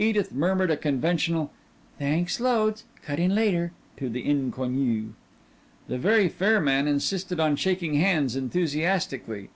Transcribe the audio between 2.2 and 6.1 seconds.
loads cut in later," to the inconnu. The